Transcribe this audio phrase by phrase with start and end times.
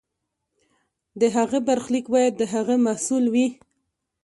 [1.19, 3.47] د هغه برخلیک باید د هغه محصول وي.